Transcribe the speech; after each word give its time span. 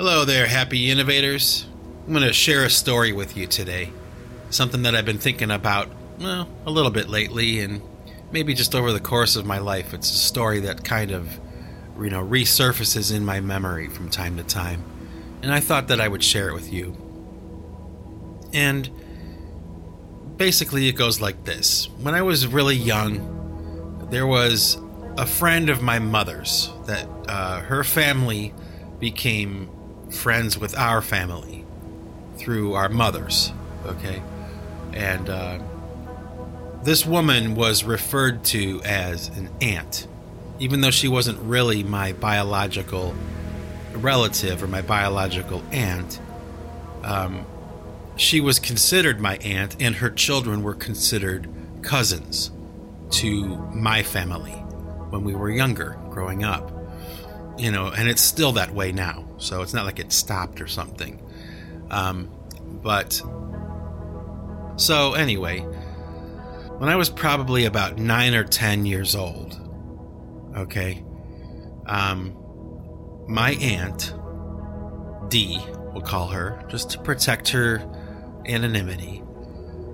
Hello 0.00 0.24
there, 0.24 0.46
happy 0.46 0.90
innovators. 0.90 1.66
I'm 2.06 2.14
going 2.14 2.26
to 2.26 2.32
share 2.32 2.64
a 2.64 2.70
story 2.70 3.12
with 3.12 3.36
you 3.36 3.46
today. 3.46 3.92
Something 4.48 4.80
that 4.84 4.94
I've 4.94 5.04
been 5.04 5.18
thinking 5.18 5.50
about, 5.50 5.90
well, 6.18 6.48
a 6.64 6.70
little 6.70 6.90
bit 6.90 7.10
lately, 7.10 7.60
and 7.60 7.82
maybe 8.32 8.54
just 8.54 8.74
over 8.74 8.92
the 8.92 9.00
course 9.00 9.36
of 9.36 9.44
my 9.44 9.58
life. 9.58 9.92
It's 9.92 10.10
a 10.10 10.16
story 10.16 10.60
that 10.60 10.84
kind 10.84 11.10
of, 11.10 11.38
you 12.00 12.08
know, 12.08 12.24
resurfaces 12.24 13.14
in 13.14 13.26
my 13.26 13.40
memory 13.40 13.88
from 13.90 14.08
time 14.08 14.38
to 14.38 14.42
time. 14.42 14.82
And 15.42 15.52
I 15.52 15.60
thought 15.60 15.88
that 15.88 16.00
I 16.00 16.08
would 16.08 16.24
share 16.24 16.48
it 16.48 16.54
with 16.54 16.72
you. 16.72 16.96
And 18.54 18.88
basically, 20.38 20.88
it 20.88 20.92
goes 20.92 21.20
like 21.20 21.44
this 21.44 21.90
When 21.98 22.14
I 22.14 22.22
was 22.22 22.46
really 22.46 22.74
young, 22.74 24.08
there 24.10 24.26
was 24.26 24.78
a 25.18 25.26
friend 25.26 25.68
of 25.68 25.82
my 25.82 25.98
mother's 25.98 26.70
that 26.86 27.06
uh, 27.28 27.60
her 27.60 27.84
family 27.84 28.54
became 28.98 29.68
friends 30.10 30.58
with 30.58 30.76
our 30.76 31.00
family 31.00 31.64
through 32.36 32.74
our 32.74 32.88
mothers. 32.88 33.52
Okay. 33.86 34.22
And 34.92 35.28
uh, 35.28 35.58
this 36.82 37.04
woman 37.06 37.54
was 37.54 37.84
referred 37.84 38.44
to 38.46 38.80
as 38.84 39.28
an 39.28 39.50
aunt, 39.60 40.06
even 40.58 40.80
though 40.80 40.90
she 40.90 41.08
wasn't 41.08 41.38
really 41.40 41.82
my 41.82 42.12
biological 42.12 43.14
relative 43.94 44.62
or 44.62 44.68
my 44.68 44.82
biological 44.82 45.62
aunt. 45.70 46.20
Um, 47.02 47.44
she 48.16 48.40
was 48.40 48.58
considered 48.58 49.20
my 49.20 49.36
aunt, 49.38 49.76
and 49.80 49.96
her 49.96 50.10
children 50.10 50.62
were 50.62 50.74
considered 50.74 51.48
cousins 51.82 52.50
to 53.10 53.56
my 53.72 54.02
family 54.02 54.52
when 55.10 55.24
we 55.24 55.34
were 55.34 55.50
younger, 55.50 55.98
growing 56.10 56.44
up. 56.44 56.70
You 57.60 57.70
know, 57.70 57.88
and 57.88 58.08
it's 58.08 58.22
still 58.22 58.52
that 58.52 58.72
way 58.72 58.90
now. 58.90 59.28
So 59.36 59.60
it's 59.60 59.74
not 59.74 59.84
like 59.84 59.98
it 59.98 60.12
stopped 60.12 60.62
or 60.62 60.66
something. 60.66 61.20
Um, 61.90 62.30
but 62.82 63.20
so 64.76 65.12
anyway, 65.12 65.60
when 66.78 66.88
I 66.88 66.96
was 66.96 67.10
probably 67.10 67.66
about 67.66 67.98
nine 67.98 68.34
or 68.34 68.44
ten 68.44 68.86
years 68.86 69.14
old, 69.14 69.60
okay, 70.56 71.04
um, 71.84 72.34
my 73.28 73.50
aunt 73.50 74.14
D, 75.28 75.60
we'll 75.92 76.00
call 76.00 76.28
her, 76.28 76.64
just 76.68 76.90
to 76.92 76.98
protect 76.98 77.50
her 77.50 77.86
anonymity, 78.46 79.22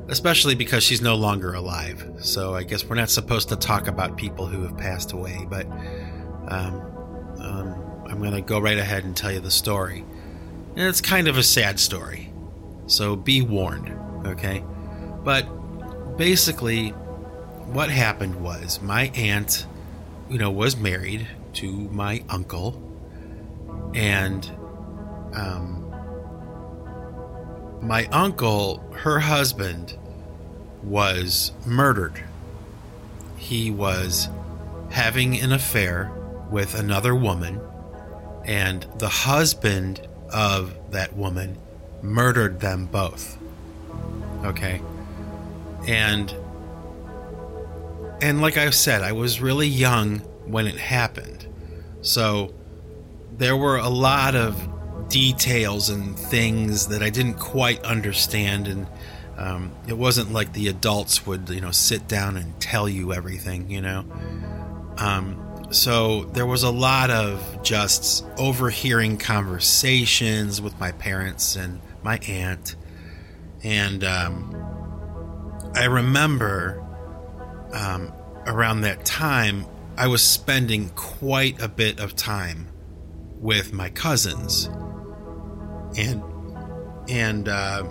especially 0.08 0.54
because 0.54 0.84
she's 0.84 1.02
no 1.02 1.16
longer 1.16 1.52
alive. 1.52 2.08
So 2.20 2.54
I 2.54 2.62
guess 2.62 2.84
we're 2.84 2.94
not 2.94 3.10
supposed 3.10 3.48
to 3.48 3.56
talk 3.56 3.88
about 3.88 4.16
people 4.16 4.46
who 4.46 4.62
have 4.62 4.78
passed 4.78 5.10
away, 5.12 5.46
but 5.50 5.66
um, 6.46 6.80
um, 7.46 8.04
I'm 8.08 8.18
going 8.18 8.32
to 8.32 8.40
go 8.40 8.58
right 8.58 8.78
ahead 8.78 9.04
and 9.04 9.16
tell 9.16 9.30
you 9.32 9.40
the 9.40 9.50
story. 9.50 10.04
And 10.74 10.86
it's 10.86 11.00
kind 11.00 11.28
of 11.28 11.38
a 11.38 11.42
sad 11.42 11.78
story. 11.78 12.32
So 12.86 13.16
be 13.16 13.40
warned, 13.42 13.92
okay? 14.26 14.64
But 15.24 16.16
basically, 16.16 16.90
what 16.90 17.90
happened 17.90 18.36
was 18.42 18.80
my 18.82 19.10
aunt, 19.14 19.66
you 20.28 20.38
know, 20.38 20.50
was 20.50 20.76
married 20.76 21.26
to 21.54 21.70
my 21.70 22.22
uncle, 22.28 22.82
and 23.94 24.44
um, 25.32 25.82
my 27.80 28.06
uncle, 28.06 28.78
her 28.92 29.20
husband, 29.20 29.96
was 30.82 31.52
murdered. 31.64 32.22
He 33.36 33.70
was 33.70 34.28
having 34.90 35.40
an 35.40 35.52
affair 35.52 36.12
with 36.50 36.74
another 36.74 37.14
woman, 37.14 37.60
and 38.44 38.86
the 38.98 39.08
husband 39.08 40.06
of 40.32 40.74
that 40.90 41.16
woman 41.16 41.56
murdered 42.02 42.60
them 42.60 42.86
both. 42.86 43.38
Okay. 44.44 44.80
And 45.86 46.34
and 48.20 48.40
like 48.40 48.56
I 48.56 48.70
said, 48.70 49.02
I 49.02 49.12
was 49.12 49.40
really 49.40 49.68
young 49.68 50.20
when 50.46 50.66
it 50.66 50.76
happened. 50.76 51.46
So 52.00 52.54
there 53.36 53.56
were 53.56 53.76
a 53.76 53.88
lot 53.88 54.34
of 54.34 55.08
details 55.08 55.90
and 55.90 56.18
things 56.18 56.88
that 56.88 57.02
I 57.02 57.10
didn't 57.10 57.34
quite 57.34 57.84
understand 57.84 58.68
and 58.68 58.86
um, 59.36 59.70
it 59.86 59.98
wasn't 59.98 60.32
like 60.32 60.54
the 60.54 60.68
adults 60.68 61.26
would, 61.26 61.50
you 61.50 61.60
know, 61.60 61.70
sit 61.70 62.08
down 62.08 62.36
and 62.38 62.58
tell 62.58 62.88
you 62.88 63.12
everything, 63.12 63.70
you 63.70 63.82
know. 63.82 64.06
Um, 64.96 65.55
so 65.70 66.24
there 66.24 66.46
was 66.46 66.62
a 66.62 66.70
lot 66.70 67.10
of 67.10 67.62
just 67.62 68.24
overhearing 68.38 69.18
conversations 69.18 70.60
with 70.60 70.78
my 70.78 70.92
parents 70.92 71.56
and 71.56 71.80
my 72.02 72.18
aunt, 72.28 72.76
and 73.62 74.04
um, 74.04 74.54
I 75.74 75.84
remember 75.84 76.82
um, 77.72 78.12
around 78.46 78.82
that 78.82 79.04
time 79.04 79.66
I 79.96 80.06
was 80.08 80.22
spending 80.22 80.90
quite 80.90 81.60
a 81.60 81.68
bit 81.68 82.00
of 82.00 82.14
time 82.14 82.68
with 83.40 83.72
my 83.72 83.90
cousins, 83.90 84.66
and 85.96 86.22
and 87.08 87.48
uh, 87.48 87.84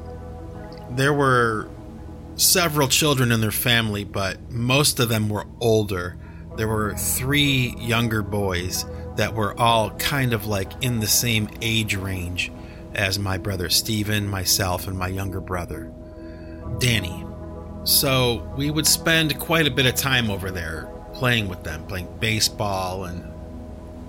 there 0.92 1.14
were 1.14 1.70
several 2.36 2.88
children 2.88 3.32
in 3.32 3.42
their 3.42 3.52
family, 3.52 4.04
but 4.04 4.52
most 4.52 5.00
of 5.00 5.10
them 5.10 5.30
were 5.30 5.46
older. 5.60 6.18
There 6.58 6.68
were 6.68 6.96
three 6.96 7.76
younger 7.78 8.22
boys 8.22 8.86
that 9.16 9.34
were 9.34 9.60
all 9.60 9.92
kind 9.92 10.34
of 10.34 10.46
like 10.46 10.72
in 10.82 11.00
the 11.00 11.08
same 11.08 11.50
age 11.62 11.96
range 11.96 12.52
as 12.94 13.20
my 13.20 13.38
brother 13.38 13.70
Stephen, 13.70 14.28
myself, 14.28 14.88
and 14.88 14.98
my 14.98 15.08
younger 15.08 15.42
brother, 15.42 15.92
Danny. 16.80 17.26
So 17.84 18.52
we 18.58 18.72
would 18.72 18.88
spend 18.88 19.38
quite 19.40 19.68
a 19.68 19.72
bit 19.72 19.86
of 19.86 19.96
time 19.96 20.30
over 20.30 20.50
there 20.50 20.90
playing 21.14 21.48
with 21.48 21.64
them, 21.64 21.86
playing 21.86 22.08
baseball 22.20 23.06
and 23.06 23.32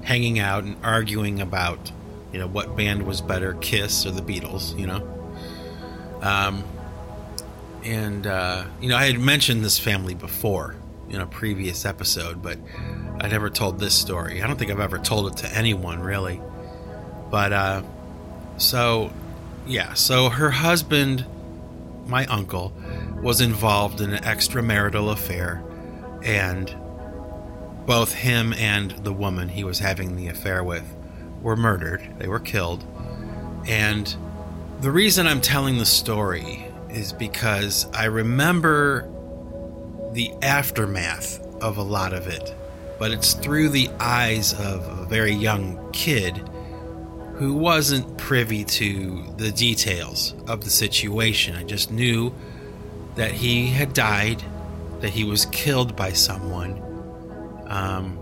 hanging 0.05 0.39
out 0.39 0.65
and 0.65 0.77
arguing 0.85 1.41
about, 1.41 1.91
you 2.33 2.39
know, 2.39 2.47
what 2.47 2.77
band 2.77 3.05
was 3.05 3.21
better, 3.21 3.55
Kiss 3.55 4.07
or 4.07 4.13
the 4.13 4.23
Beatles, 4.23 4.79
you 4.79 4.87
know. 4.87 5.03
Um, 6.23 6.65
and 7.85 8.27
uh, 8.27 8.65
you 8.81 8.89
know, 8.89 8.97
I 8.97 9.07
had 9.07 9.19
mentioned 9.19 9.65
this 9.65 9.79
family 9.79 10.15
before 10.15 10.77
in 11.09 11.21
a 11.21 11.27
previous 11.27 11.85
episode, 11.85 12.43
but 12.43 12.59
I 13.21 13.29
never 13.29 13.51
told 13.51 13.79
this 13.79 13.95
story. 13.95 14.43
I 14.43 14.47
don't 14.47 14.59
think 14.59 14.71
I've 14.71 14.81
ever 14.81 14.99
told 14.99 15.33
it 15.33 15.37
to 15.39 15.57
anyone 15.57 16.01
really. 16.01 16.41
But 17.31 17.53
uh, 17.53 17.83
so, 18.59 19.13
yeah, 19.67 19.95
so 19.95 20.29
her 20.29 20.51
husband, 20.51 21.25
my 22.07 22.27
uncle, 22.27 22.73
was 23.23 23.41
involved 23.41 24.01
in 24.01 24.13
an 24.13 24.23
extramarital 24.23 25.11
affair, 25.11 25.63
and 26.23 26.75
both 27.87 28.13
him 28.13 28.53
and 28.55 28.91
the 28.91 29.13
woman 29.13 29.49
he 29.49 29.65
was 29.65 29.79
having 29.79 30.17
the 30.17 30.29
affair 30.29 30.63
with 30.63 30.85
were 31.41 31.57
murdered. 31.57 32.03
They 32.19 32.29
were 32.29 32.41
killed. 32.41 32.85
And 33.67 34.15
the 34.81 34.91
reason 34.91 35.27
I'm 35.27 35.41
telling 35.41 35.79
the 35.79 35.87
story 35.87 36.67
is 36.91 37.13
because 37.13 37.87
I 37.93 38.05
remember 38.05 39.09
the 40.17 40.33
aftermath 40.41 41.39
of 41.61 41.77
a 41.77 41.83
lot 41.83 42.15
of 42.15 42.27
it, 42.27 42.55
but 42.99 43.11
it's 43.11 43.35
through 43.35 43.69
the 43.69 43.91
eyes 44.01 44.55
of 44.55 44.81
a 44.99 45.05
very 45.05 45.33
young 45.33 45.93
kid 45.93 46.39
who 47.35 47.53
wasn't 47.53 48.17
privy 48.17 48.65
to 48.65 49.23
the 49.37 49.53
details 49.53 50.35
of 50.49 50.65
the 50.65 50.71
situation. 50.71 51.55
I 51.55 51.65
just 51.65 51.91
knew 51.91 52.33
that 53.17 53.31
he 53.31 53.67
had 53.67 53.93
died, 53.93 54.43
that 55.01 55.11
he 55.11 55.25
was 55.25 55.45
killed 55.47 55.95
by 55.95 56.15
someone. 56.15 56.83
Um, 57.67 58.19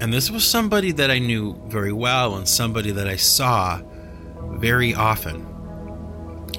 and 0.00 0.12
this 0.12 0.30
was 0.30 0.44
somebody 0.44 0.92
that 0.92 1.10
I 1.10 1.18
knew 1.18 1.60
very 1.66 1.92
well 1.92 2.36
and 2.36 2.48
somebody 2.48 2.92
that 2.92 3.08
I 3.08 3.16
saw 3.16 3.82
very 4.52 4.94
often 4.94 5.44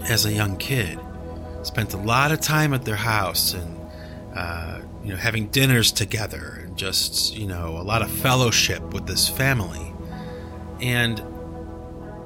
as 0.10 0.26
a 0.26 0.34
young 0.34 0.58
kid. 0.58 1.00
Spent 1.64 1.94
a 1.94 1.98
lot 1.98 2.34
of 2.34 2.42
time 2.42 2.74
at 2.74 2.84
their 2.84 2.96
house 2.98 3.54
and, 3.54 3.77
uh, 4.38 4.82
you 5.04 5.10
know, 5.10 5.18
having 5.18 5.48
dinners 5.48 5.92
together 5.92 6.62
and 6.62 6.78
just, 6.78 7.36
you 7.36 7.48
know, 7.48 7.76
a 7.78 7.82
lot 7.82 8.04
of 8.04 8.12
fellowship 8.12 8.94
with 8.94 9.08
this 9.08 9.28
family. 9.28 9.92
And 10.80 11.20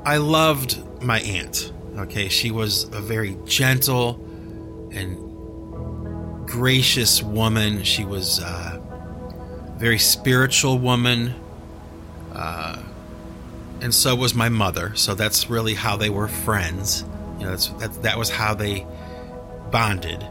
I 0.04 0.18
loved 0.18 0.84
my 1.02 1.22
aunt. 1.22 1.72
Okay, 1.96 2.28
she 2.28 2.52
was 2.52 2.84
a 2.84 3.00
very 3.00 3.38
gentle 3.46 4.20
and 4.92 5.16
gracious 6.50 7.24
woman. 7.24 7.84
She 7.84 8.04
was 8.04 8.40
a 8.40 8.82
very 9.78 9.98
spiritual 9.98 10.80
woman. 10.80 11.34
Uh, 12.34 12.84
and 13.80 13.96
so 13.96 14.18
was 14.18 14.36
my 14.36 14.50
mother. 14.50 14.94
So 14.96 15.16
that's 15.16 15.50
really 15.50 15.76
how 15.76 15.96
they 15.96 16.10
were 16.10 16.28
friends. 16.28 17.06
You 17.40 17.46
know, 17.46 17.52
that's, 17.52 17.68
that, 17.68 18.04
that 18.04 18.18
was 18.18 18.30
how 18.30 18.54
they 18.54 18.86
bonded 19.72 20.28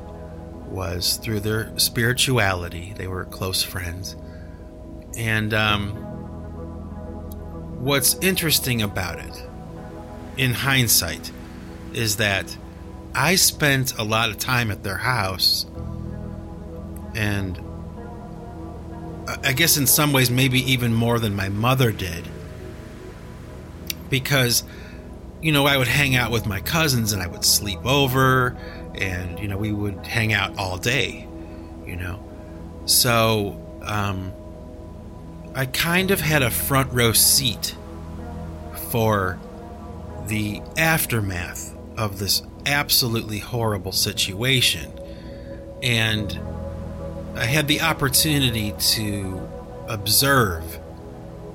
was 0.71 1.17
through 1.17 1.41
their 1.41 1.77
spirituality. 1.79 2.95
They 2.97 3.07
were 3.07 3.25
close 3.25 3.63
friends. 3.63 4.17
And 5.17 5.53
um, 5.53 5.91
what's 7.81 8.15
interesting 8.17 8.83
about 8.83 9.19
it 9.19 9.47
in 10.37 10.53
hindsight 10.55 11.31
is 11.93 12.17
that 12.17 12.57
I 13.15 13.35
spent 13.35 13.99
a 13.99 14.05
lot 14.05 14.31
of 14.31 14.39
time 14.39 14.71
at 14.71 14.83
their 14.83 14.97
house 14.97 15.67
and 17.15 17.61
I 19.45 19.53
guess 19.53 19.77
in 19.77 19.87
some 19.87 20.13
ways 20.13 20.31
maybe 20.31 20.61
even 20.73 20.93
more 20.95 21.19
than 21.19 21.35
my 21.35 21.49
mother 21.49 21.93
did 21.93 22.25
because 24.09 24.65
you 25.41 25.53
know 25.53 25.67
I 25.67 25.77
would 25.77 25.89
hang 25.89 26.17
out 26.17 26.31
with 26.31 26.47
my 26.47 26.61
cousins 26.61 27.13
and 27.13 27.23
I 27.23 27.27
would 27.27 27.45
sleep 27.45 27.85
over 27.85 28.57
and 29.01 29.39
you 29.39 29.49
know 29.49 29.57
we 29.57 29.73
would 29.73 30.07
hang 30.07 30.33
out 30.33 30.57
all 30.59 30.77
day 30.77 31.27
you 31.91 31.97
know. 31.97 32.23
So 32.87 33.61
um, 33.83 34.33
I 35.55 35.67
kind 35.67 36.11
of 36.11 36.21
had 36.21 36.43
a 36.43 36.51
front 36.51 36.93
row 36.93 37.13
seat 37.13 37.75
for 38.91 39.39
the 40.27 40.63
aftermath 40.77 41.77
of 41.97 42.19
this 42.19 42.43
absolutely 42.65 43.41
horrible 43.41 43.93
situation. 43.93 44.93
And 45.83 46.39
I 47.35 47.45
had 47.45 47.67
the 47.67 47.81
opportunity 47.81 48.73
to 48.79 49.49
observe 49.89 50.79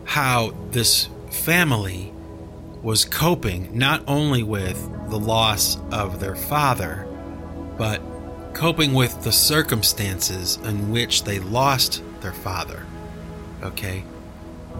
how 0.03 0.53
this 0.71 1.07
family 1.31 2.11
was 2.81 3.05
coping 3.05 3.77
not 3.77 4.03
only 4.07 4.43
with 4.43 4.77
the 5.09 5.19
loss 5.19 5.77
of 5.91 6.19
their 6.19 6.35
father, 6.35 7.07
but 7.77 8.01
coping 8.53 8.93
with 8.93 9.23
the 9.23 9.31
circumstances 9.31 10.57
in 10.63 10.91
which 10.91 11.23
they 11.23 11.39
lost 11.39 12.01
their 12.21 12.33
father. 12.33 12.85
Okay? 13.61 14.03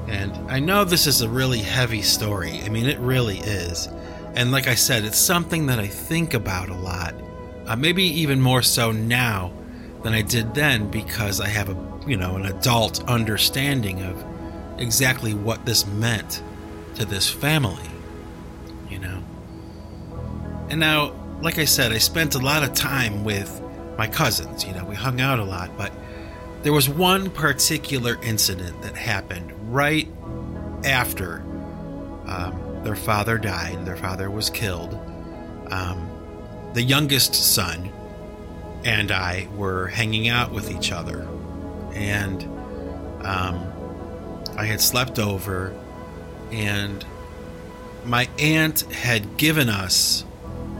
And 0.07 0.33
I 0.49 0.59
know 0.59 0.83
this 0.83 1.07
is 1.07 1.21
a 1.21 1.29
really 1.29 1.59
heavy 1.59 2.01
story. 2.01 2.61
I 2.61 2.69
mean, 2.69 2.85
it 2.85 2.99
really 2.99 3.39
is. 3.39 3.87
And 4.35 4.51
like 4.51 4.67
I 4.67 4.75
said, 4.75 5.03
it's 5.03 5.17
something 5.17 5.65
that 5.67 5.79
I 5.79 5.87
think 5.87 6.33
about 6.33 6.69
a 6.69 6.75
lot. 6.75 7.15
Uh, 7.65 7.75
maybe 7.75 8.03
even 8.03 8.39
more 8.39 8.61
so 8.61 8.91
now 8.91 9.51
than 10.03 10.13
I 10.13 10.21
did 10.21 10.53
then 10.53 10.91
because 10.91 11.41
I 11.41 11.47
have 11.47 11.69
a, 11.69 12.07
you 12.07 12.17
know, 12.17 12.35
an 12.35 12.45
adult 12.45 13.03
understanding 13.05 14.03
of 14.03 14.23
exactly 14.77 15.33
what 15.33 15.65
this 15.65 15.87
meant 15.87 16.43
to 16.95 17.05
this 17.05 17.29
family 17.29 17.89
you 18.89 18.99
know. 18.99 19.23
And 20.69 20.79
now, 20.79 21.13
like 21.41 21.59
I 21.59 21.65
said, 21.65 21.91
I 21.91 21.97
spent 21.97 22.35
a 22.35 22.39
lot 22.39 22.63
of 22.63 22.73
time 22.73 23.23
with 23.23 23.61
my 23.97 24.07
cousins, 24.07 24.65
you 24.65 24.73
know, 24.73 24.83
we 24.85 24.95
hung 24.95 25.21
out 25.21 25.39
a 25.39 25.43
lot, 25.43 25.77
but 25.77 25.91
there 26.63 26.73
was 26.73 26.89
one 26.89 27.29
particular 27.29 28.17
incident 28.23 28.81
that 28.81 28.95
happened 28.95 29.53
right 29.73 30.07
after 30.83 31.43
um, 32.27 32.81
their 32.83 32.95
father 32.95 33.37
died, 33.37 33.85
their 33.85 33.95
father 33.97 34.29
was 34.29 34.49
killed. 34.49 34.93
Um, 35.69 36.09
the 36.73 36.81
youngest 36.81 37.33
son 37.33 37.91
and 38.83 39.11
I 39.11 39.47
were 39.55 39.87
hanging 39.87 40.27
out 40.27 40.51
with 40.51 40.69
each 40.69 40.91
other, 40.91 41.27
and 41.93 42.43
um, 43.23 43.71
I 44.57 44.65
had 44.65 44.81
slept 44.81 45.19
over, 45.19 45.73
and 46.51 47.03
my 48.05 48.29
aunt 48.37 48.81
had 48.91 49.37
given 49.37 49.69
us 49.69 50.23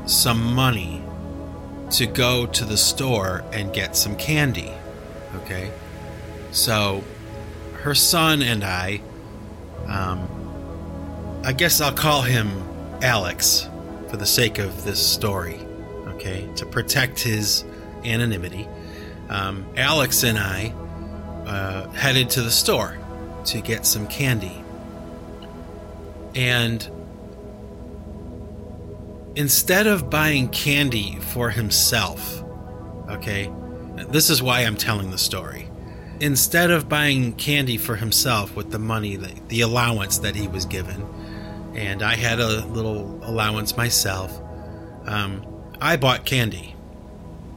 some 0.06 0.54
money 0.54 1.02
to 1.92 2.06
go 2.06 2.46
to 2.46 2.66
the 2.66 2.78
store 2.78 3.44
and 3.52 3.74
get 3.74 3.96
some 3.96 4.16
candy. 4.16 4.72
Okay? 5.36 5.72
So 6.52 7.04
her 7.82 7.96
son 7.96 8.42
and 8.42 8.64
I, 8.64 9.02
um, 9.88 11.42
I 11.44 11.54
guess 11.54 11.82
I'll 11.82 11.94
call 11.94 12.22
him 12.22 12.50
Alex 13.02 13.70
for 14.10 14.18
the 14.18 14.26
sake 14.26 14.58
of 14.58 14.84
this 14.84 15.06
story, 15.06 15.60
okay, 16.08 16.50
to 16.56 16.66
protect 16.66 17.20
his 17.20 17.64
anonymity. 18.04 18.68
Um, 19.30 19.66
Alex 19.78 20.24
and 20.24 20.40
I 20.40 20.74
uh, 21.46 21.90
headed 21.90 22.30
to 22.32 22.42
the 22.42 22.52
store 22.52 22.98
to 23.46 23.62
get 23.62 23.86
some 23.86 24.08
candy. 24.08 24.64
And 26.34 26.90
instead 29.36 29.86
of 29.86 30.10
buying 30.10 30.48
candy 30.50 31.18
for 31.20 31.50
himself, 31.50 32.44
okay, 33.10 33.52
this 34.10 34.30
is 34.30 34.42
why 34.42 34.62
I'm 34.62 34.78
telling 34.78 35.12
the 35.12 35.18
story. 35.18 35.70
Instead 36.22 36.72
of 36.72 36.88
buying 36.88 37.34
candy 37.34 37.78
for 37.78 37.98
himself 37.98 38.56
with 38.56 38.72
the 38.72 38.80
money, 38.80 39.18
the, 39.18 39.62
allowance 39.62 40.20
that 40.20 40.36
he 40.36 40.48
was 40.48 40.66
given, 40.66 41.06
and 41.74 42.02
I 42.02 42.16
had 42.16 42.40
a 42.40 42.66
little 42.66 43.20
allowance 43.24 43.76
myself, 43.76 44.40
um, 45.06 45.46
I 45.82 45.98
bought 45.98 46.26
candy, 46.26 46.74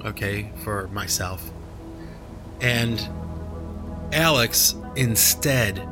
okay, 0.05 0.51
for 0.65 0.89
myself. 0.89 1.49
And 2.61 3.09
Alex 4.13 4.75
instead 4.97 5.87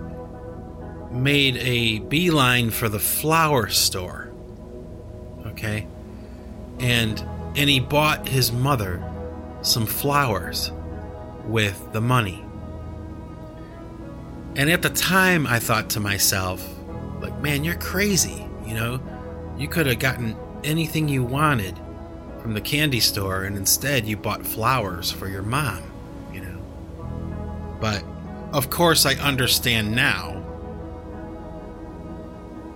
made 1.12 1.56
a 1.59 2.00
beeline 2.00 2.71
for 2.71 2.88
the 2.88 2.99
flower 2.99 3.69
store 3.69 4.25
okay? 5.56 5.87
And 6.79 7.19
and 7.56 7.70
he 7.70 7.81
bought 7.81 8.29
his 8.29 8.53
mother 8.53 9.03
some 9.62 9.87
flowers 9.87 10.70
with 11.47 11.93
the 11.93 12.00
money. 12.00 12.44
And 14.56 14.70
at 14.70 14.82
the 14.82 14.91
time 14.91 15.47
I 15.47 15.58
thought 15.58 15.91
to 15.91 16.00
myself, 16.00 16.67
like, 17.20 17.41
man, 17.41 17.64
you're 17.64 17.76
crazy, 17.76 18.47
you 18.67 18.75
know? 18.75 19.00
You 19.56 19.69
could 19.69 19.87
have 19.87 19.99
gotten 19.99 20.37
anything 20.64 21.08
you 21.08 21.23
wanted 21.23 21.79
from 22.41 22.52
the 22.52 22.61
candy 22.61 23.00
store 23.00 23.44
and 23.44 23.56
instead 23.56 24.06
you 24.06 24.19
bought 24.19 24.44
flowers 24.44 25.11
for 25.11 25.29
your 25.29 25.43
mom, 25.43 25.82
you 26.32 26.43
know? 26.43 26.59
But 27.81 28.05
of 28.52 28.69
course 28.69 29.06
I 29.06 29.14
understand 29.14 29.94
now 29.94 30.43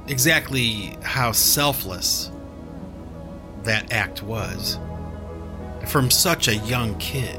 exactly 0.09 0.97
how 1.03 1.33
selfless 1.33 2.31
that 3.65 3.93
act 3.93 4.23
was 4.23 4.79
from 5.87 6.11
such 6.11 6.49
a 6.49 6.57
young 6.57 6.97
kid. 6.99 7.39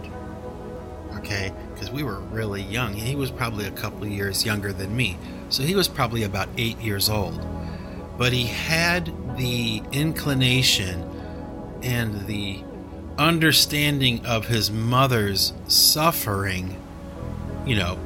Okay, 1.16 1.54
because 1.74 1.92
we 1.92 2.04
were 2.04 2.20
really 2.20 2.64
young. 2.64 2.94
He 2.94 3.16
was 3.16 3.32
probably 3.32 3.66
a 3.68 3.72
couple 3.72 4.04
of 4.04 4.10
years 4.10 4.46
younger 4.46 4.74
than 4.74 4.96
me, 4.96 5.18
so 5.50 5.64
he 5.64 5.76
was 5.76 5.88
probably 5.88 6.24
about 6.24 6.50
eight 6.58 6.80
years 6.80 7.10
old. 7.10 7.40
But 8.18 8.34
he 8.34 8.46
had 8.46 9.14
the 9.38 9.82
inclination 9.92 11.08
and 11.84 12.26
the 12.28 12.64
understanding 13.18 14.26
of 14.26 14.48
his 14.48 14.72
mother's 14.72 15.54
suffering. 15.68 16.76
You 17.66 17.76
know, 17.76 18.00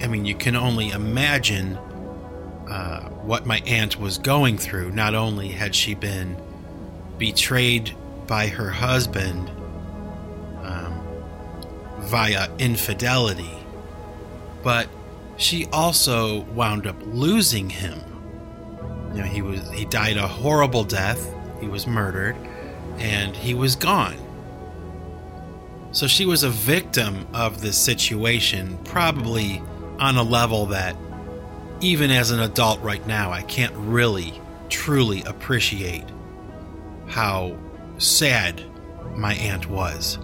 I 0.00 0.06
mean, 0.06 0.24
you 0.24 0.34
can 0.34 0.56
only 0.56 0.90
imagine 0.90 1.76
uh, 2.68 3.08
what 3.08 3.46
my 3.46 3.58
aunt 3.66 3.98
was 3.98 4.18
going 4.18 4.58
through. 4.58 4.92
Not 4.92 5.14
only 5.14 5.48
had 5.48 5.74
she 5.74 5.94
been 5.94 6.36
betrayed 7.18 7.94
by 8.26 8.48
her 8.48 8.70
husband 8.70 9.50
um, 10.62 11.00
via 12.00 12.48
infidelity, 12.58 13.58
but 14.62 14.88
she 15.36 15.66
also 15.72 16.40
wound 16.42 16.86
up 16.86 16.96
losing 17.06 17.68
him. 17.70 18.00
You 19.12 19.22
know, 19.22 19.28
he 19.28 19.42
was 19.42 19.68
he 19.70 19.84
died 19.84 20.16
a 20.16 20.26
horrible 20.26 20.84
death. 20.84 21.34
He 21.60 21.68
was 21.68 21.86
murdered, 21.86 22.36
and 22.98 23.36
he 23.36 23.54
was 23.54 23.76
gone. 23.76 24.16
So 25.92 26.06
she 26.06 26.24
was 26.24 26.42
a 26.42 26.48
victim 26.48 27.26
of 27.34 27.60
this 27.60 27.76
situation, 27.76 28.78
probably 28.84 29.62
on 29.98 30.16
a 30.16 30.22
level 30.22 30.66
that, 30.66 30.96
even 31.80 32.10
as 32.10 32.30
an 32.30 32.40
adult 32.40 32.80
right 32.80 33.06
now, 33.06 33.30
I 33.30 33.42
can't 33.42 33.74
really 33.76 34.40
truly 34.70 35.22
appreciate 35.24 36.04
how 37.12 37.54
sad 37.98 38.62
my 39.14 39.34
aunt 39.34 39.68
was. 39.68 40.18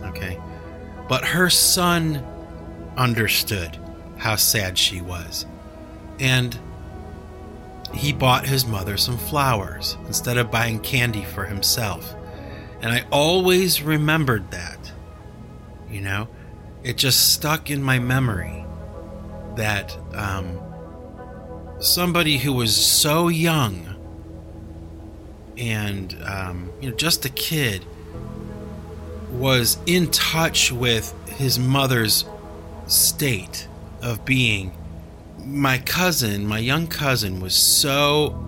Okay? 0.00 0.40
But 1.06 1.22
her 1.22 1.50
son 1.50 2.16
understood 2.96 3.78
how 4.16 4.36
sad 4.36 4.78
she 4.78 5.02
was. 5.02 5.44
And 6.18 6.58
he 7.92 8.14
bought 8.14 8.46
his 8.46 8.66
mother 8.66 8.96
some 8.96 9.18
flowers 9.18 9.98
instead 10.06 10.38
of 10.38 10.50
buying 10.50 10.80
candy 10.80 11.24
for 11.24 11.44
himself. 11.44 12.14
And 12.80 12.90
I 12.90 13.04
always 13.10 13.82
remembered 13.82 14.50
that. 14.50 14.90
You 15.90 16.00
know? 16.00 16.28
It 16.82 16.96
just 16.96 17.34
stuck 17.34 17.70
in 17.70 17.82
my 17.82 17.98
memory 17.98 18.64
that 19.56 19.94
um, 20.14 20.58
somebody 21.80 22.38
who 22.38 22.54
was 22.54 22.74
so 22.74 23.28
young 23.28 23.91
and 25.56 26.16
um, 26.24 26.72
you 26.80 26.90
know 26.90 26.96
just 26.96 27.24
a 27.24 27.28
kid 27.28 27.84
was 29.30 29.78
in 29.86 30.10
touch 30.10 30.70
with 30.70 31.14
his 31.28 31.58
mother's 31.58 32.24
state 32.86 33.66
of 34.02 34.24
being. 34.24 34.72
My 35.38 35.78
cousin 35.78 36.46
my 36.46 36.58
young 36.58 36.86
cousin 36.86 37.40
was 37.40 37.54
so 37.54 38.38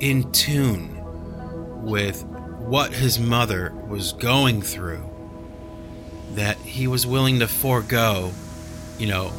in 0.00 0.30
tune 0.32 0.92
with 1.84 2.24
what 2.24 2.92
his 2.92 3.18
mother 3.18 3.72
was 3.88 4.12
going 4.12 4.60
through 4.60 5.02
that 6.34 6.56
he 6.58 6.86
was 6.86 7.06
willing 7.06 7.38
to 7.38 7.46
forego, 7.46 8.32
you 8.98 9.06
know, 9.06 9.32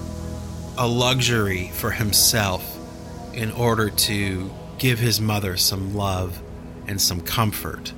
a 0.77 0.87
luxury 0.87 1.69
for 1.73 1.91
himself 1.91 2.77
in 3.33 3.51
order 3.51 3.89
to 3.89 4.49
give 4.79 4.97
his 4.97 5.21
mother 5.21 5.57
some 5.57 5.95
love 5.95 6.41
and 6.87 7.01
some 7.01 7.21
comfort 7.21 7.93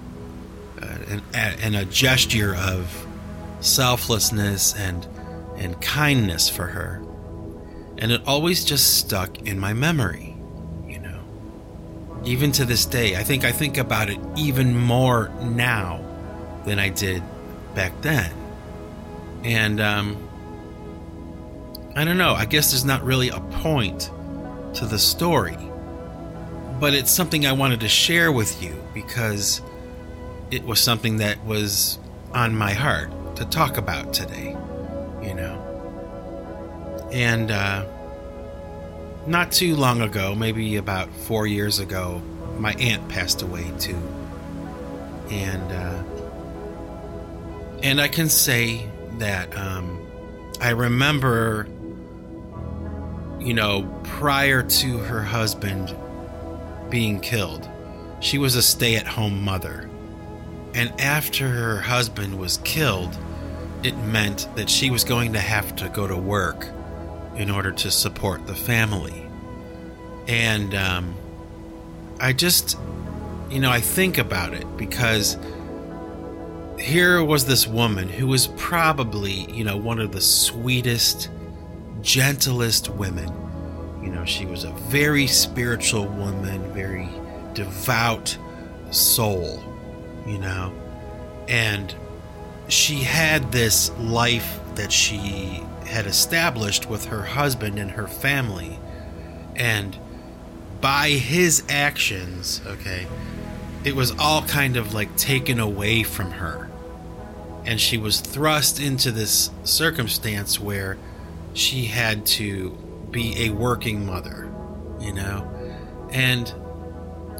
uh, 0.81 0.97
and, 1.09 1.21
and 1.33 1.75
a 1.75 1.85
gesture 1.85 2.55
of 2.55 3.07
selflessness 3.59 4.73
and 4.75 5.07
and 5.57 5.79
kindness 5.81 6.49
for 6.49 6.67
her. 6.67 7.03
And 7.97 8.13
it 8.13 8.21
always 8.25 8.63
just 8.63 8.97
stuck 8.97 9.39
in 9.41 9.59
my 9.59 9.73
memory 9.73 10.35
you 10.87 10.99
know. 10.99 11.19
Even 12.23 12.51
to 12.53 12.65
this 12.65 12.85
day 12.85 13.15
i 13.15 13.23
think 13.23 13.43
i 13.43 13.51
think 13.51 13.77
about 13.77 14.09
it 14.09 14.19
even 14.37 14.75
more 14.77 15.29
now 15.41 16.03
than 16.65 16.79
i 16.79 16.89
did 16.89 17.21
back 17.75 18.01
then. 18.01 18.31
And 19.43 19.79
um 19.79 20.17
i 21.95 22.03
don't 22.05 22.17
know 22.17 22.33
i 22.33 22.45
guess 22.45 22.71
there's 22.71 22.85
not 22.85 23.03
really 23.03 23.29
a 23.29 23.39
point 23.39 24.11
to 24.75 24.85
the 24.85 24.99
story 24.99 25.57
but 26.79 26.93
it's 26.93 27.11
something 27.11 27.45
i 27.45 27.51
wanted 27.51 27.79
to 27.79 27.89
share 27.89 28.31
with 28.31 28.61
you 28.63 28.75
because 28.93 29.61
it 30.51 30.63
was 30.63 30.79
something 30.79 31.17
that 31.17 31.43
was 31.45 31.99
on 32.33 32.55
my 32.55 32.73
heart 32.73 33.11
to 33.35 33.45
talk 33.45 33.77
about 33.77 34.13
today, 34.13 34.55
you 35.21 35.33
know. 35.33 35.65
And 37.11 37.51
uh, 37.51 37.85
not 39.27 39.51
too 39.51 39.75
long 39.75 40.01
ago, 40.01 40.35
maybe 40.35 40.75
about 40.75 41.09
four 41.09 41.47
years 41.47 41.79
ago, 41.79 42.21
my 42.57 42.73
aunt 42.73 43.07
passed 43.09 43.41
away 43.41 43.71
too. 43.79 43.97
And 45.29 45.71
uh, 45.71 46.03
and 47.83 48.01
I 48.01 48.07
can 48.07 48.29
say 48.29 48.85
that 49.19 49.55
um, 49.55 50.05
I 50.59 50.71
remember, 50.71 51.67
you 53.39 53.53
know, 53.53 53.83
prior 54.03 54.63
to 54.63 54.97
her 54.97 55.21
husband 55.21 55.95
being 56.89 57.19
killed, 57.19 57.67
she 58.19 58.37
was 58.37 58.55
a 58.55 58.61
stay-at-home 58.61 59.43
mother. 59.43 59.89
And 60.73 60.91
after 60.99 61.47
her 61.47 61.79
husband 61.79 62.37
was 62.37 62.57
killed, 62.57 63.17
it 63.83 63.97
meant 63.97 64.47
that 64.55 64.69
she 64.69 64.91
was 64.91 65.03
going 65.03 65.33
to 65.33 65.39
have 65.39 65.75
to 65.77 65.89
go 65.89 66.07
to 66.07 66.17
work 66.17 66.67
in 67.35 67.49
order 67.49 67.71
to 67.71 67.89
support 67.89 68.45
the 68.45 68.55
family. 68.55 69.25
And 70.27 70.75
um, 70.75 71.15
I 72.19 72.33
just, 72.33 72.77
you 73.49 73.59
know, 73.59 73.71
I 73.71 73.79
think 73.79 74.17
about 74.17 74.53
it 74.53 74.77
because 74.77 75.37
here 76.77 77.23
was 77.23 77.45
this 77.45 77.65
woman 77.65 78.09
who 78.09 78.27
was 78.27 78.47
probably, 78.57 79.51
you 79.51 79.63
know, 79.63 79.77
one 79.77 79.99
of 79.99 80.11
the 80.11 80.21
sweetest, 80.21 81.29
gentlest 82.01 82.89
women. 82.89 83.33
You 84.01 84.09
know, 84.09 84.25
she 84.25 84.45
was 84.45 84.63
a 84.63 84.71
very 84.71 85.27
spiritual 85.27 86.07
woman, 86.07 86.73
very 86.73 87.09
devout 87.53 88.37
soul, 88.91 89.63
you 90.25 90.37
know, 90.37 90.73
and 91.47 91.93
she 92.69 92.95
had 92.97 93.51
this 93.51 93.91
life 93.97 94.59
that 94.75 94.91
she 94.91 95.63
had 95.85 96.05
established 96.05 96.89
with 96.89 97.05
her 97.05 97.23
husband 97.23 97.79
and 97.79 97.91
her 97.91 98.07
family. 98.07 98.79
And 99.55 99.97
by 100.79 101.09
his 101.09 101.63
actions, 101.67 102.61
okay, 102.65 103.07
it 103.83 103.95
was 103.95 104.11
all 104.17 104.43
kind 104.43 104.77
of 104.77 104.93
like 104.93 105.15
taken 105.17 105.59
away 105.59 106.03
from 106.03 106.31
her. 106.31 106.69
And 107.65 107.81
she 107.81 107.97
was 107.97 108.21
thrust 108.21 108.79
into 108.79 109.11
this 109.11 109.49
circumstance 109.63 110.59
where 110.59 110.97
she 111.53 111.85
had 111.85 112.25
to 112.27 112.77
be 113.11 113.45
a 113.45 113.49
working 113.49 114.05
mother, 114.05 114.51
you 114.99 115.13
know? 115.13 115.49
And 116.11 116.53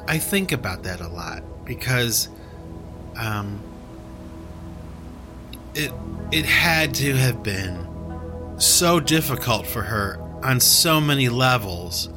I 0.08 0.18
think 0.18 0.52
about 0.52 0.84
that 0.84 1.02
a 1.02 1.08
lot 1.08 1.44
because 1.66 2.30
um, 3.18 3.62
it 5.76 5.92
it 6.32 6.46
had 6.46 6.94
to 6.96 7.16
have 7.16 7.44
been 7.44 7.88
so 8.58 9.00
difficult 9.00 9.66
for 9.66 9.84
her 9.84 10.20
on 10.44 10.60
so 10.60 11.00
many 11.02 11.30
levels 11.30 12.10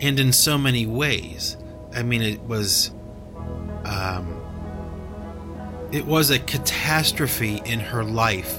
and 0.00 0.18
in 0.18 0.32
so 0.32 0.58
many 0.58 0.86
ways. 0.86 1.56
I 1.94 2.02
mean, 2.02 2.22
it 2.22 2.40
was 2.42 2.90
um, 3.84 4.38
it 5.90 6.06
was 6.06 6.30
a 6.30 6.38
catastrophe 6.38 7.62
in 7.64 7.80
her 7.80 8.04
life 8.04 8.58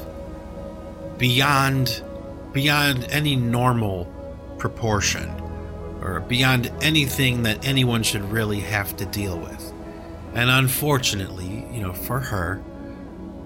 beyond 1.18 2.02
beyond 2.54 3.06
any 3.12 3.36
normal 3.36 4.12
proportion 4.60 5.30
or 6.02 6.20
beyond 6.22 6.72
anything 6.82 7.44
that 7.44 7.66
anyone 7.66 8.04
should 8.04 8.24
really 8.32 8.60
have 8.60 8.96
to 8.98 9.06
deal 9.06 9.38
with. 9.38 9.74
And 10.34 10.50
unfortunately, 10.50 11.66
you 11.72 11.82
know, 11.82 11.94
for 11.94 12.20
her, 12.20 12.62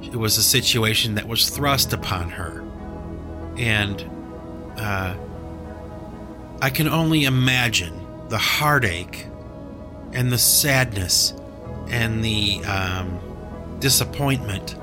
it 0.02 0.16
was 0.16 0.38
a 0.38 0.44
situation 0.44 1.16
that 1.16 1.28
was 1.28 1.50
thrust 1.50 1.94
upon 1.94 2.30
her. 2.32 2.64
And 3.58 4.10
uh, 4.78 5.16
I 6.62 6.70
can 6.70 6.88
only 6.88 7.24
imagine 7.24 8.00
the 8.30 8.38
heartache 8.38 9.26
and 10.14 10.32
the 10.32 10.38
sadness 10.38 11.34
and 11.88 12.24
the 12.24 12.64
um, 12.66 13.20
disappointment 13.80 14.76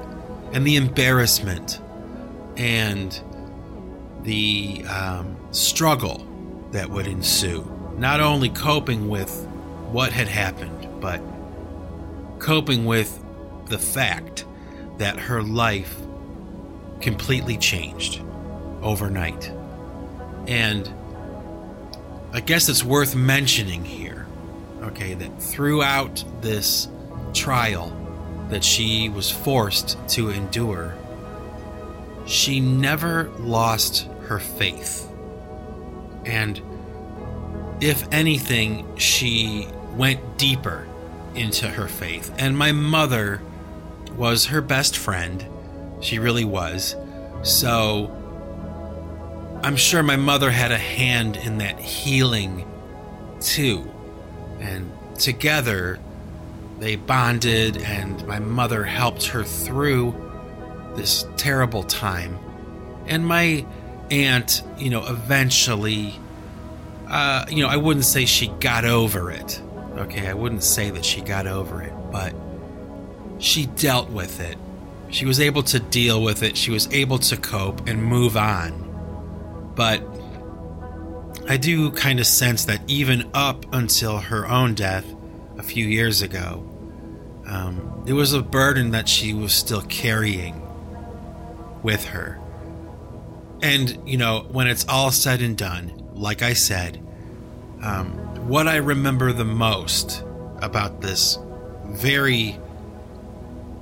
and 0.52 0.66
the 0.66 0.76
embarrassment 0.76 1.80
and 2.56 3.20
the 4.22 4.84
um, 4.88 5.36
struggle 5.50 6.26
that 6.70 6.88
would 6.88 7.06
ensue. 7.06 7.64
Not 7.96 8.20
only 8.20 8.48
coping 8.48 9.08
with 9.08 9.46
what 9.90 10.12
had 10.12 10.28
happened, 10.28 10.88
but 11.00 11.20
coping 12.38 12.84
with 12.84 13.22
the 13.66 13.78
fact 13.78 14.44
that 14.98 15.18
her 15.18 15.42
life 15.42 15.96
completely 17.00 17.56
changed 17.56 18.22
overnight. 18.82 19.50
And 20.46 20.92
I 22.32 22.40
guess 22.40 22.68
it's 22.68 22.84
worth 22.84 23.14
mentioning 23.14 23.84
here, 23.84 24.26
okay, 24.82 25.14
that 25.14 25.42
throughout 25.42 26.24
this 26.40 26.88
trial 27.34 27.96
that 28.50 28.64
she 28.64 29.08
was 29.08 29.30
forced 29.30 29.96
to 30.10 30.30
endure, 30.30 30.94
she 32.26 32.60
never 32.60 33.30
lost 33.38 34.06
her 34.26 34.38
faith. 34.38 35.09
And 36.24 36.60
if 37.80 38.06
anything, 38.12 38.96
she 38.96 39.68
went 39.96 40.38
deeper 40.38 40.86
into 41.34 41.68
her 41.68 41.88
faith. 41.88 42.32
And 42.38 42.56
my 42.56 42.72
mother 42.72 43.40
was 44.16 44.46
her 44.46 44.60
best 44.60 44.96
friend. 44.96 45.44
She 46.00 46.18
really 46.18 46.44
was. 46.44 46.96
So 47.42 48.16
I'm 49.62 49.76
sure 49.76 50.02
my 50.02 50.16
mother 50.16 50.50
had 50.50 50.72
a 50.72 50.78
hand 50.78 51.36
in 51.36 51.58
that 51.58 51.78
healing 51.78 52.66
too. 53.40 53.90
And 54.60 54.90
together 55.18 55.98
they 56.78 56.96
bonded, 56.96 57.76
and 57.76 58.26
my 58.26 58.38
mother 58.38 58.84
helped 58.84 59.26
her 59.26 59.44
through 59.44 60.14
this 60.96 61.26
terrible 61.36 61.82
time. 61.82 62.38
And 63.06 63.26
my 63.26 63.66
aunt, 64.10 64.62
you 64.78 64.90
know, 64.90 65.06
eventually, 65.06 66.14
uh, 67.08 67.46
you 67.48 67.62
know, 67.62 67.68
I 67.68 67.76
wouldn't 67.76 68.04
say 68.04 68.24
she 68.24 68.48
got 68.60 68.84
over 68.84 69.30
it. 69.30 69.60
Okay, 69.96 70.26
I 70.26 70.34
wouldn't 70.34 70.64
say 70.64 70.90
that 70.90 71.04
she 71.04 71.20
got 71.20 71.46
over 71.46 71.82
it, 71.82 71.92
but 72.10 72.34
she 73.38 73.66
dealt 73.66 74.10
with 74.10 74.40
it. 74.40 74.56
She 75.10 75.26
was 75.26 75.40
able 75.40 75.62
to 75.64 75.80
deal 75.80 76.22
with 76.22 76.42
it. 76.42 76.56
She 76.56 76.70
was 76.70 76.90
able 76.92 77.18
to 77.18 77.36
cope 77.36 77.88
and 77.88 78.02
move 78.02 78.36
on. 78.36 79.72
But 79.74 80.02
I 81.48 81.56
do 81.56 81.90
kind 81.90 82.20
of 82.20 82.26
sense 82.26 82.66
that 82.66 82.80
even 82.86 83.30
up 83.34 83.66
until 83.72 84.18
her 84.18 84.46
own 84.46 84.74
death 84.74 85.04
a 85.58 85.62
few 85.62 85.86
years 85.86 86.22
ago, 86.22 86.64
um, 87.46 88.04
it 88.06 88.12
was 88.12 88.32
a 88.32 88.42
burden 88.42 88.92
that 88.92 89.08
she 89.08 89.34
was 89.34 89.52
still 89.52 89.82
carrying 89.82 90.62
with 91.82 92.04
her. 92.06 92.38
And, 93.62 94.08
you 94.08 94.16
know, 94.16 94.46
when 94.50 94.66
it's 94.66 94.86
all 94.88 95.10
said 95.10 95.42
and 95.42 95.56
done, 95.56 95.92
like 96.14 96.42
I 96.42 96.54
said, 96.54 96.96
um, 97.82 98.12
what 98.48 98.66
I 98.68 98.76
remember 98.76 99.32
the 99.32 99.44
most 99.44 100.24
about 100.62 101.00
this 101.00 101.38
very 101.86 102.58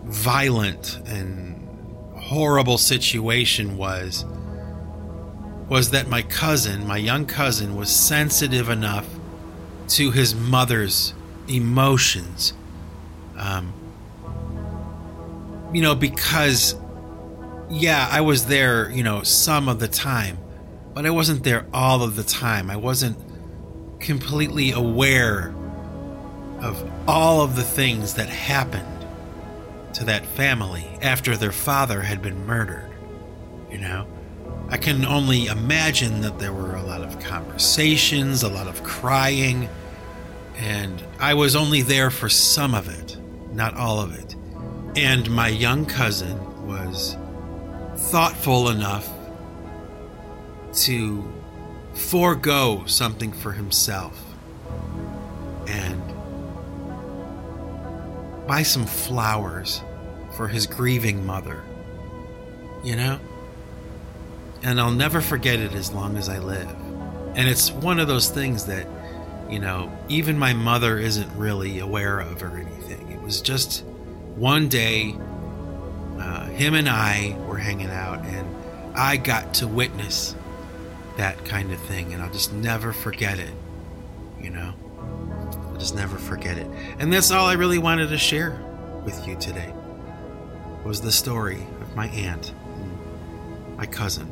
violent 0.05 1.01
and 1.07 1.69
horrible 2.17 2.79
situation 2.79 3.77
was 3.77 4.25
was 5.69 5.91
that 5.91 6.09
my 6.09 6.23
cousin, 6.23 6.87
my 6.87 6.97
young 6.97 7.27
cousin 7.27 7.77
was 7.77 7.95
sensitive 7.95 8.71
enough 8.71 9.07
to 9.87 10.11
his 10.11 10.35
mother's 10.35 11.13
emotions. 11.47 12.55
Um, 13.37 13.73
you 15.73 15.83
know, 15.83 15.95
because, 15.95 16.75
yeah, 17.71 18.09
I 18.11 18.21
was 18.21 18.47
there, 18.47 18.91
you 18.91 19.03
know, 19.03 19.23
some 19.23 19.69
of 19.69 19.79
the 19.79 19.89
time, 19.89 20.39
but 20.95 21.07
I 21.07 21.11
wasn't 21.11 21.45
there 21.45 21.67
all 21.73 22.03
of 22.03 22.17
the 22.17 22.23
time. 22.23 22.71
I 22.71 22.77
wasn't 22.77 23.19
completely 24.01 24.73
aware 24.73 25.55
of 26.61 26.91
all 27.07 27.43
of 27.43 27.57
the 27.57 27.63
things 27.63 28.15
that 28.15 28.29
happened 28.29 29.07
to 29.95 30.05
that 30.05 30.25
family 30.25 30.87
after 31.03 31.37
their 31.37 31.53
father 31.53 32.01
had 32.03 32.23
been 32.23 32.47
murdered. 32.47 32.91
You 33.71 33.79
know? 33.79 34.07
I 34.71 34.77
can 34.77 35.05
only 35.05 35.47
imagine 35.47 36.21
that 36.23 36.39
there 36.39 36.53
were 36.53 36.77
a 36.77 36.83
lot 36.83 37.03
of 37.03 37.19
conversations, 37.21 38.43
a 38.43 38.49
lot 38.49 38.67
of 38.67 38.83
crying, 38.83 39.69
and 40.57 41.03
I 41.19 41.35
was 41.35 41.57
only 41.57 41.83
there 41.83 42.11
for 42.11 42.29
some 42.29 42.75
of 42.75 42.89
it, 42.89 43.17
not 43.53 43.75
all 43.75 44.01
of 44.01 44.15
it. 44.19 44.37
And 44.97 45.31
my 45.31 45.49
young 45.49 45.87
cousin 45.87 46.67
was 46.67 47.17
thoughtful 47.99 48.71
enough 48.71 49.09
to 50.73 51.31
forego 51.95 52.85
something 52.87 53.33
for 53.33 53.53
himself 53.53 54.25
and 55.67 56.01
buy 58.47 58.63
some 58.63 58.87
flowers 58.87 59.83
for 60.37 60.49
his 60.49 60.67
grieving 60.67 61.27
mother. 61.27 61.63
You 62.83 62.97
know? 62.97 63.21
And 64.63 64.81
I'll 64.81 64.91
never 64.91 65.21
forget 65.21 65.59
it 65.59 65.73
as 65.73 65.93
long 65.93 66.17
as 66.17 66.29
I 66.29 66.39
live. 66.39 66.71
And 67.35 67.49
it's 67.49 67.71
one 67.71 68.01
of 68.01 68.09
those 68.09 68.31
things 68.31 68.67
that, 68.67 68.87
you 69.51 69.59
know, 69.59 69.93
even 70.09 70.39
my 70.39 70.53
mother 70.53 70.99
isn't 70.99 71.31
really 71.37 71.81
aware 71.81 72.21
of 72.21 72.43
or 72.43 72.57
anything. 72.57 73.11
It 73.13 73.21
was 73.21 73.41
just 73.41 73.85
one 74.37 74.69
day, 74.69 75.17
him 76.59 76.75
and 76.75 76.89
I 76.89 77.37
were 77.47 77.57
hanging 77.57 77.91
out, 77.91 78.25
and 78.27 78.47
I 78.97 79.17
got 79.17 79.55
to 79.55 79.69
witness 79.69 80.35
that 81.17 81.45
kind 81.45 81.73
of 81.73 81.79
thing, 81.83 82.13
and 82.13 82.21
I'll 82.21 82.33
just 82.33 82.53
never 82.53 82.93
forget 82.93 83.39
it. 83.39 83.53
You 84.41 84.51
know? 84.51 84.75
I'll 84.99 85.77
just 85.79 85.95
never 85.95 86.19
forget 86.19 86.59
it. 86.59 86.67
And 86.99 87.13
that's 87.13 87.31
all 87.31 87.47
I 87.47 87.53
really 87.53 87.79
wanted 87.79 88.09
to 88.09 88.19
share 88.19 88.61
with 89.05 89.27
you 89.27 89.37
today 89.37 89.73
was 90.85 91.01
the 91.01 91.13
story 91.13 91.65
of 91.81 91.95
my 91.95 92.09
aunt 92.09 92.53
my 93.77 93.87
cousin. 93.87 94.27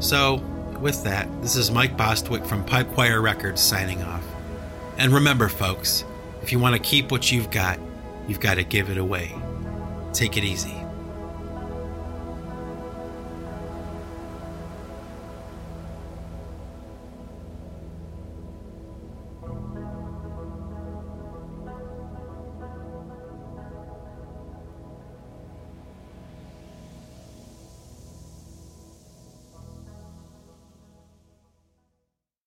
So, 0.00 0.36
with 0.80 1.04
that, 1.04 1.28
this 1.42 1.54
is 1.54 1.70
Mike 1.70 1.98
Bostwick 1.98 2.46
from 2.46 2.64
Pipe 2.64 2.88
Choir 2.94 3.20
Records 3.20 3.60
signing 3.60 4.02
off. 4.02 4.24
And 4.96 5.12
remember, 5.12 5.50
folks, 5.50 6.04
if 6.40 6.50
you 6.50 6.58
want 6.58 6.74
to 6.74 6.80
keep 6.80 7.12
what 7.12 7.30
you've 7.30 7.50
got, 7.50 7.78
you've 8.26 8.40
got 8.40 8.54
to 8.54 8.64
give 8.64 8.88
it 8.88 8.96
away. 8.96 9.34
Take 10.12 10.36
it 10.36 10.44
easy. 10.44 10.81